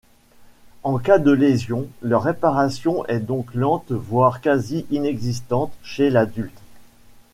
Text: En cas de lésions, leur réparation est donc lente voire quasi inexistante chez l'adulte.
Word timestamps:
En 0.81 0.97
cas 0.97 1.19
de 1.19 1.29
lésions, 1.31 1.87
leur 2.01 2.23
réparation 2.23 3.05
est 3.05 3.19
donc 3.19 3.53
lente 3.53 3.91
voire 3.91 4.41
quasi 4.41 4.87
inexistante 4.89 5.71
chez 5.83 6.09
l'adulte. 6.09 6.59